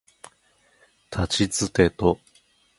[1.11, 2.17] たちつてと